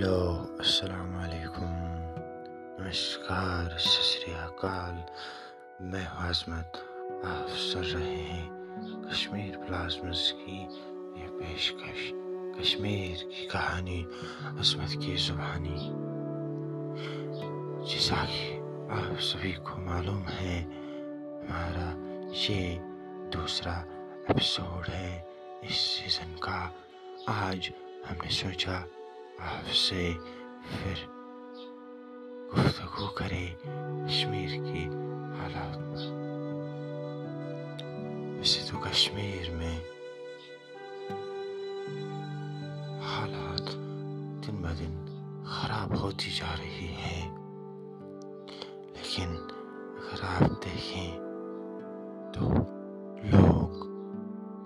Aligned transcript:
hello 0.00 0.18
अस्सलाम 0.60 1.08
वालेकुम 1.14 1.72
नमस्कार 2.80 3.76
सत 3.78 4.62
मैं 5.84 6.04
आजमत 6.18 6.78
आप 7.26 7.48
सुन 7.62 7.82
रहे 7.84 8.14
हैं 8.28 9.10
कश्मीर 9.10 9.56
प्लाज्मस 9.58 10.30
की 10.36 10.56
ये 10.56 11.28
पेशकश 11.32 12.08
कश्मीर 12.56 13.26
की 13.26 13.46
कहानी 13.48 14.00
असमत 14.60 14.96
की 15.02 15.16
ज़ुबानी 15.26 15.76
जैसा 17.84 18.24
कि 18.24 18.50
आप 18.96 19.16
सभी 19.28 19.52
को 19.60 19.80
मालूम 19.84 20.22
है 20.32 20.58
हमारा 20.62 21.88
ये 22.40 22.60
दूसरा 23.32 23.78
एपिसोड 24.30 24.90
है 24.90 25.16
इस 25.64 25.86
सीज़न 25.88 26.36
का 26.42 26.60
आज 27.30 27.70
हमने 28.06 28.34
सोचा 28.34 28.84
आपसे 29.46 30.12
फिर 30.66 31.06
गुफ्तगु 32.54 33.06
करें 33.18 33.48
कश्मीर 34.06 34.50
की 34.62 34.84
हालात 35.38 35.76
पर 35.78 36.24
वैसे 38.38 38.70
तो 38.70 38.78
कश्मीर 38.78 39.50
में 39.54 39.76
हालात 43.02 43.70
दिन 44.46 44.62
ब 44.62 44.74
दिन 44.78 44.94
खराब 45.48 45.96
होती 45.96 46.30
जा 46.30 46.52
रही 46.54 46.86
है 46.96 47.20
लेकिन 48.96 49.36
अगर 49.96 50.24
आप 50.26 50.50
देखें 50.64 51.10
तो 52.32 52.48
लोग 53.30 53.84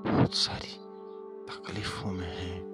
बहुत 0.06 0.34
सारी 0.36 0.76
तकलीफ़ों 1.50 2.12
में 2.12 2.26
हैं 2.26 2.73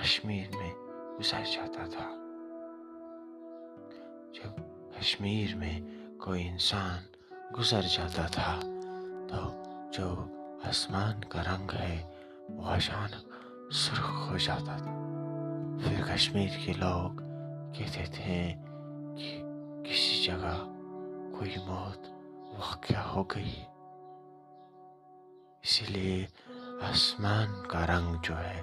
कश्मीर 0.00 0.56
में 0.56 0.72
गुजर 1.16 1.44
जाता 1.52 1.86
था 1.94 2.06
जब 4.36 4.56
कश्मीर 4.98 5.54
में 5.56 6.16
कोई 6.18 6.42
इंसान 6.42 7.08
गुजर 7.54 7.82
जाता 7.96 8.26
था 8.36 8.54
तो 9.30 9.42
जो 9.94 10.08
आसमान 10.68 11.20
का 11.32 11.42
रंग 11.42 11.70
है 11.70 11.96
वो 12.50 12.64
अचानक 12.70 13.70
सुर्ख 13.74 14.08
हो 14.30 14.38
जाता 14.38 14.76
था 14.78 14.98
फिर 15.82 16.02
कश्मीर 16.12 16.56
के 16.64 16.72
लोग 16.72 17.20
कहते 17.76 18.04
थे 18.16 18.40
कि 19.16 19.32
किसी 19.88 20.24
जगह 20.26 20.58
कोई 21.38 21.54
मौत 21.66 22.10
वाक़ 22.54 22.92
हो 23.08 23.24
गई 23.34 23.56
इसीलिए 25.64 26.24
आसमान 26.82 27.62
का 27.70 27.84
रंग 27.84 28.20
जो 28.20 28.34
है 28.34 28.62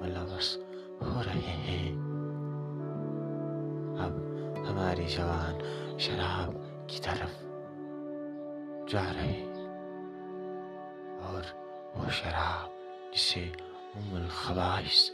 मुलवस 0.00 0.56
हो 1.02 1.20
रहे 1.22 1.54
हैं 1.66 1.86
अब 4.00 4.64
हमारे 4.66 5.06
जवान 5.08 5.58
शराब 5.98 6.54
की 6.90 6.98
तरफ 7.00 7.38
जा 8.90 9.04
रहे 9.10 9.40
और 11.26 11.42
वो 11.96 12.10
शराब 12.10 13.12
जिसे 13.14 13.40
उमुल 13.96 14.28
खबाइस 14.32 15.10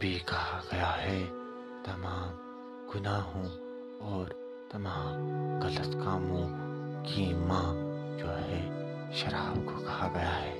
भी 0.00 0.12
कहा 0.28 0.60
गया 0.72 0.90
है 0.98 1.20
तमाम 1.84 2.30
गुनाहों 2.92 3.44
और 4.06 4.34
तमाम 4.72 5.60
गलत 5.60 5.94
कामों 6.02 6.46
की 7.04 7.32
माँ 7.46 7.68
जो 8.18 8.32
है 8.40 8.60
शराब 9.16 9.64
को 9.64 9.84
कहा 9.84 10.08
गया 10.14 10.30
है 10.30 10.54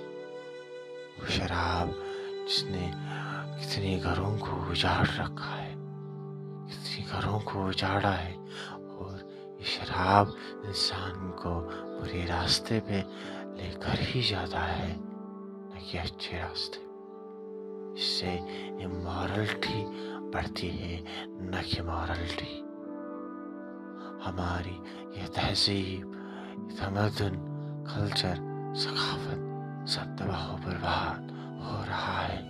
वो 1.19 1.27
शराब 1.31 1.95
जिसने 2.49 2.91
कितने 3.59 3.97
घरों 4.01 4.37
को 4.39 4.57
उजाड़ 4.71 5.07
रखा 5.09 5.55
है 5.55 5.75
कितने 6.69 7.05
घरों 7.13 7.39
को 7.41 7.67
उजाड़ा 7.69 8.11
है 8.11 8.35
और 8.97 9.15
ये 9.61 9.67
शराब 9.67 10.35
इंसान 10.67 11.31
को 11.41 11.55
बुरे 11.99 12.25
रास्ते 12.27 12.81
पे 12.89 12.99
लेकर 13.59 14.01
ही 14.03 14.23
जाता 14.23 14.61
है 14.61 14.91
न 14.93 15.81
कि 15.91 15.99
अच्छे 15.99 16.39
रास्ते 16.39 16.85
इससे 17.97 18.33
इमोरलिटी 18.85 19.83
बढ़ती 20.33 20.69
है 20.69 20.99
न 21.43 21.63
कि 21.67 21.83
मॉरलिटी 21.83 22.55
हमारी 24.25 24.77
ये 25.19 25.27
तहजीब 25.37 26.13
तमदन 26.79 27.37
कल्चर 27.89 28.37
सकाफत 28.77 29.89
सब 29.91 30.17
तबाह 30.19 30.47
बर्बाद 30.67 31.31
हो 31.63 31.83
रहा 31.85 32.19
है 32.21 32.50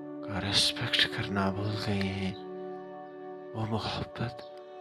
रेस्पेक्ट 0.40 1.04
करना 1.14 1.50
भूल 1.52 1.72
गए 1.86 2.08
हैं 2.14 2.34
वो 3.54 3.66
मोहब्बत 3.66 4.36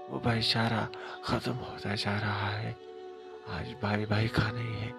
वो 0.09 0.19
भाईचारा 0.19 0.87
ख़त्म 1.25 1.53
होता 1.61 1.95
जा 1.95 2.17
रहा 2.17 2.49
है 2.51 2.75
आज 3.49 3.73
भाई 3.81 4.05
भाई 4.05 4.27
का 4.29 4.51
नहीं 4.51 4.75
है 4.75 4.91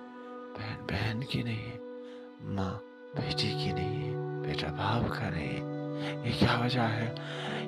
बहन 0.54 0.86
बहन 0.86 1.22
की 1.30 1.42
नहीं 1.42 1.64
है 1.66 2.54
माँ 2.54 2.72
बेटी 3.16 3.50
की 3.54 3.72
नहीं 3.72 3.98
है 3.98 4.14
बेटा 4.42 4.68
बाप 4.74 5.10
का 5.10 5.30
नहीं 5.30 5.48
है 5.48 6.24
ये 6.24 6.32
क्या 6.38 6.56
वजह 6.56 6.94
है 6.94 7.08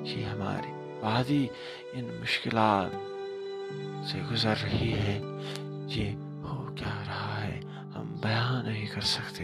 ये 0.05 0.23
हमारी 0.23 0.71
वादी 1.01 1.43
इन 1.95 2.05
मुश्किल 2.19 2.57
से 4.05 4.19
गुजर 4.29 4.55
रही 4.57 4.91
है 4.91 5.15
ये 5.89 6.11
हो 6.43 6.57
क्या 6.77 6.93
रहा 7.01 7.33
है 7.35 7.59
हम 7.93 8.19
बयान 8.23 8.65
नहीं 8.65 8.87
कर 8.87 9.01
सकते 9.09 9.43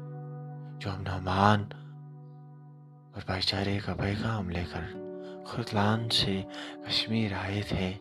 जो 0.82 0.90
हम 0.90 1.04
नमान 1.08 1.62
और 3.16 3.24
भाईचारे 3.28 3.78
का 3.86 3.94
पैगाम 3.94 4.50
लेकर 4.50 5.44
खुदलान 5.46 6.08
से 6.12 6.34
कश्मीर 6.86 7.34
आए 7.34 7.62
थे 7.70 7.92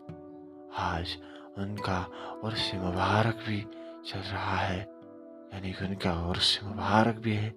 आज 0.81 1.17
उनका 1.57 1.99
उर्स 2.43 2.73
मुबारक 2.75 3.43
भी 3.47 3.61
चल 4.07 4.19
रहा 4.19 4.57
है 4.57 4.79
यानी 4.79 5.71
कि 5.73 5.85
उनका 5.85 6.13
उर्स 6.29 6.59
मुबारक 6.63 7.19
भी 7.23 7.33
है 7.35 7.53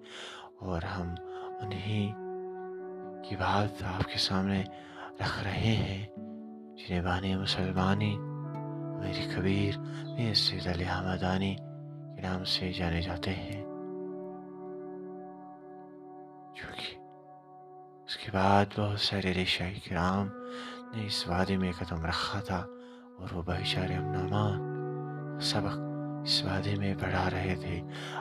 और 0.63 0.85
हम 0.85 1.15
उन्हीं 1.63 2.07
की 3.29 3.37
बात 3.37 3.83
आपके 3.85 4.19
सामने 4.19 4.61
रख 5.23 5.43
रहे 5.45 5.75
हैं 5.77 6.03
जिन्हें 6.79 7.03
बानी 7.05 7.35
मुसलमानी 7.37 8.15
मेरी 8.19 9.25
कबीर 9.35 9.79
मीर 9.79 10.35
सैद 10.35 10.67
अली 10.75 10.85
हमदानी 10.85 11.55
के 11.59 12.23
नाम 12.23 12.45
से 12.45 12.73
जाने 12.73 13.03
जाते 13.03 13.31
हैं 13.31 13.72
उसके 18.13 18.31
बाद 18.33 18.75
बहुत 18.77 19.01
सारे 19.01 19.33
रेशाई 19.33 19.83
कराम 19.89 20.31
ने 20.95 21.07
इस 21.07 21.25
वादे 21.29 21.57
में 21.57 21.73
कदम 21.73 22.07
रखा 22.07 22.41
था 22.41 22.61
और 23.21 23.33
वो 23.35 23.43
भाईचारे 23.43 23.95
अमनामान 23.95 25.41
सबक 25.43 26.25
इस 26.27 26.43
वादे 26.45 26.75
में 26.75 26.97
बढ़ा 26.99 27.27
रहे 27.29 27.57
थे 27.57 27.79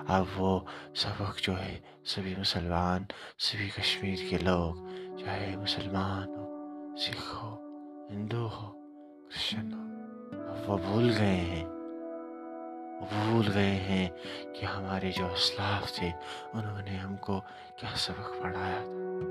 अब 0.08 0.28
वो 0.38 0.52
सबक 0.96 1.40
जो 1.44 1.54
है 1.54 1.82
सभी 2.06 2.36
मुसलमान 2.36 3.08
सभी 3.40 3.70
कश्मीर 3.70 4.28
के 4.30 4.38
लोग 4.44 4.84
चाहे 5.20 5.56
मुसलमान 5.56 6.28
हो 6.28 6.46
सिख 6.98 7.22
हो 7.34 7.50
हिंदू 8.12 8.44
हो 8.48 8.68
क्रिश्चियन 9.30 9.72
हो 9.74 10.42
अब 10.42 10.64
वो 10.68 10.78
भूल 10.86 11.10
गए 11.12 11.42
हैं 11.50 11.66
भूल 13.02 13.48
गए 13.48 13.76
हैं 13.88 14.10
कि 14.54 14.66
हमारे 14.66 15.12
जो 15.12 15.28
असलाफ 15.28 15.92
थे 15.98 16.12
उन्होंने 16.56 16.98
हमको 16.98 17.40
क्या 17.80 17.96
सबक 17.96 18.40
पढ़ाया 18.44 18.80
था 18.82 19.31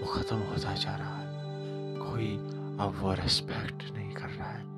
वो 0.00 0.06
ख़त्म 0.08 0.36
होता 0.50 0.74
जा 0.74 0.96
रहा 0.96 1.16
है 1.16 2.00
कोई 2.00 2.32
अब 2.80 2.98
वो 3.00 3.12
रेस्पेक्ट 3.14 3.90
नहीं 3.92 4.12
कर 4.12 4.28
रहा 4.28 4.48
है 4.48 4.70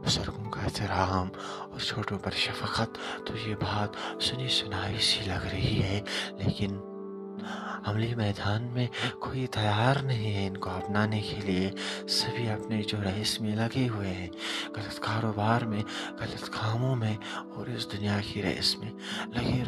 बुजुर्गों 0.00 0.50
का 0.50 0.60
एहतराम 0.62 1.28
और 1.72 1.80
छोटों 1.80 2.18
पर 2.18 2.32
शफकत 2.32 2.98
तो 3.28 3.36
ये 3.38 3.54
बात 3.56 3.96
सुनी 4.20 4.48
सुनाई 4.50 4.98
सी 4.98 5.28
लग 5.30 5.46
रही 5.46 5.74
है 5.76 5.98
लेकिन 6.38 6.78
अमली 7.86 8.14
मैदान 8.14 8.62
में 8.74 8.88
कोई 9.20 9.46
तैयार 9.46 10.02
नहीं 10.04 10.32
है 10.34 10.46
इनको 10.46 10.70
अपनाने 10.70 11.20
के 11.22 11.40
लिए 11.46 11.70
सभी 12.10 12.46
अपने 12.48 12.82
जो 12.82 13.00
रईस 13.00 13.38
में 13.40 13.54
लगे 13.56 13.86
हुए 13.86 14.06
हैं 14.06 14.30
गलत 14.76 15.00
कारोबार 15.04 15.64
में 15.66 15.82
गलत 16.20 16.48
कामों 16.54 16.94
में 16.96 17.16
और 17.16 17.70
इस 17.70 17.86
दुनिया 17.86 18.20
की 18.22 18.40
रेस 18.40 18.76
में 18.82 18.92
लगे 19.36 19.60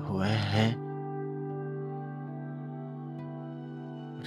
हुए 0.00 0.28
हैं 0.28 0.79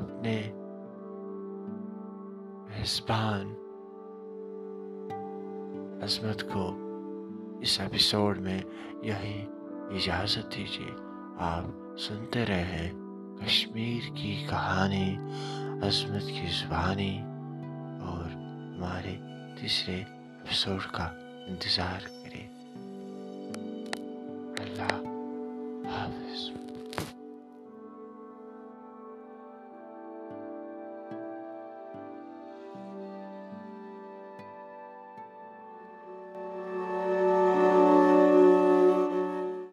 अपने 0.00 0.36
मेजबान 2.70 3.56
अजमत 6.02 6.48
को 6.52 6.64
इस 7.62 7.80
एपिसोड 7.80 8.38
में 8.38 8.62
यही 9.04 9.38
इजाज़त 9.96 10.50
दीजिए 10.54 10.92
आप 11.44 11.96
सुनते 12.00 12.44
रहे 12.44 12.86
कश्मीर 13.40 14.08
की 14.14 14.34
कहानी 14.46 15.08
अजमत 15.86 16.26
की 16.28 16.46
जुबानी 16.52 17.12
और 18.04 18.30
हमारे 18.30 19.18
तीसरे 19.60 19.94
एपिसोड 19.94 20.82
का 20.90 21.12
इंतज़ार 21.48 22.08
करें 22.14 22.46
अल्लाह 24.60 24.96
हाफिज़ 25.92 26.63